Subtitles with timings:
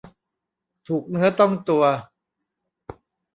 [0.87, 1.83] ถูกเนื้อต้องตัว